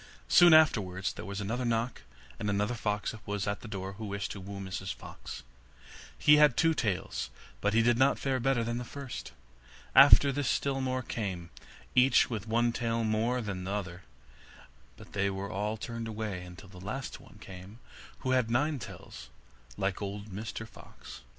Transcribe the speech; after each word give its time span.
Soon 0.27 0.51
afterwards 0.51 1.13
there 1.13 1.25
was 1.27 1.39
another 1.39 1.63
knock, 1.63 2.01
and 2.39 2.49
another 2.49 2.73
fox 2.73 3.13
was 3.27 3.45
at 3.45 3.61
the 3.61 3.67
door 3.67 3.93
who 3.93 4.05
wished 4.07 4.31
to 4.31 4.39
woo 4.41 4.59
Mrs 4.59 4.91
Fox. 4.91 5.43
He 6.17 6.37
had 6.37 6.57
two 6.57 6.73
tails, 6.73 7.29
but 7.61 7.75
he 7.75 7.83
did 7.83 7.99
not 7.99 8.17
fare 8.17 8.39
better 8.39 8.63
than 8.63 8.79
the 8.79 8.83
first. 8.83 9.31
After 9.93 10.31
this 10.31 10.49
still 10.49 10.81
more 10.81 11.03
came, 11.03 11.51
each 11.93 12.31
with 12.31 12.47
one 12.47 12.71
tail 12.73 13.03
more 13.03 13.41
than 13.41 13.63
the 13.63 13.73
other, 13.73 14.01
but 14.97 15.13
they 15.13 15.29
were 15.29 15.51
all 15.51 15.77
turned 15.77 16.07
away, 16.07 16.45
until 16.45 16.69
at 16.75 16.81
last 16.81 17.19
one 17.19 17.37
came 17.39 17.77
who 18.21 18.31
had 18.31 18.49
nine 18.49 18.79
tails, 18.79 19.29
like 19.77 20.01
old 20.01 20.29
Mr 20.31 20.67
Fox. 20.67 21.21